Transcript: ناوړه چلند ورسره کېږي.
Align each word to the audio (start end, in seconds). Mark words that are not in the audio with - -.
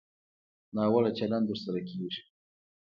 ناوړه 0.75 1.11
چلند 1.19 1.45
ورسره 1.47 1.79
کېږي. 1.89 2.21